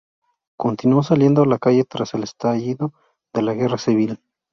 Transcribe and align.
Continuó 0.57 1.03
saliendo 1.03 1.43
a 1.43 1.45
la 1.45 1.59
calle 1.59 1.83
tras 1.83 2.15
el 2.15 2.23
estallido 2.23 2.91
de 3.35 3.43
la 3.43 3.53
Guerra 3.53 3.77
civil. 3.77 4.19